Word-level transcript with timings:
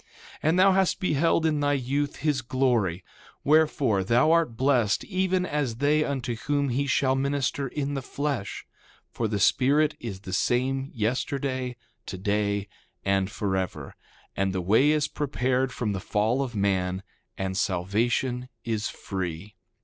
2:4 0.01 0.07
And 0.41 0.57
thou 0.57 0.71
hast 0.71 0.99
beheld 0.99 1.45
in 1.45 1.59
thy 1.59 1.73
youth 1.73 2.15
his 2.15 2.41
glory; 2.41 3.03
wherefore, 3.43 4.03
thou 4.03 4.31
art 4.31 4.57
blessed 4.57 5.03
even 5.03 5.45
as 5.45 5.75
they 5.75 6.03
unto 6.03 6.33
whom 6.37 6.69
he 6.69 6.87
shall 6.87 7.13
minister 7.13 7.67
in 7.67 7.93
the 7.93 8.01
flesh; 8.01 8.65
for 9.11 9.27
the 9.27 9.39
Spirit 9.39 9.95
is 9.99 10.21
the 10.21 10.33
same, 10.33 10.89
yesterday, 10.95 11.75
today, 12.07 12.67
and 13.05 13.29
forever. 13.29 13.95
And 14.35 14.53
the 14.53 14.59
way 14.61 14.89
is 14.89 15.07
prepared 15.07 15.71
from 15.71 15.91
the 15.91 15.99
fall 15.99 16.41
of 16.41 16.55
man, 16.55 17.03
and 17.37 17.55
salvation 17.55 18.49
is 18.63 18.89
free. 18.89 19.55